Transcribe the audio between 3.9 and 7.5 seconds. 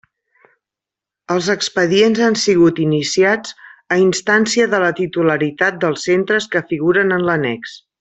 a instància de la titularitat dels centres que figuren en